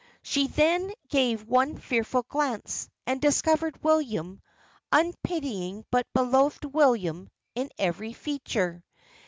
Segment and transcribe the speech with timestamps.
[0.23, 4.41] She then gave one fearful glance, and discovered William,
[4.91, 8.83] unpitying but beloved William, in every feature!